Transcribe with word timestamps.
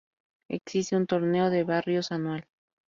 Existe 0.49 0.95
un 0.97 1.05
Torneo 1.05 1.51
de 1.51 1.63
Barrios 1.63 2.11
anual. 2.11 2.47